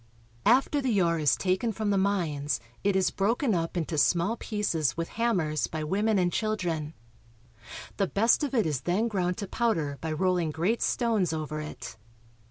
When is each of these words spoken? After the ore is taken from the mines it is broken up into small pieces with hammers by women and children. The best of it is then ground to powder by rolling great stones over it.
After 0.47 0.81
the 0.81 0.99
ore 0.99 1.19
is 1.19 1.35
taken 1.35 1.71
from 1.71 1.91
the 1.91 1.95
mines 1.99 2.59
it 2.83 2.95
is 2.95 3.11
broken 3.11 3.53
up 3.53 3.77
into 3.77 3.99
small 3.99 4.35
pieces 4.35 4.97
with 4.97 5.09
hammers 5.09 5.67
by 5.67 5.83
women 5.83 6.17
and 6.17 6.33
children. 6.33 6.95
The 7.97 8.07
best 8.07 8.43
of 8.43 8.55
it 8.55 8.65
is 8.65 8.81
then 8.81 9.07
ground 9.07 9.37
to 9.37 9.47
powder 9.47 9.99
by 10.01 10.11
rolling 10.13 10.49
great 10.49 10.81
stones 10.81 11.33
over 11.33 11.59
it. 11.61 11.97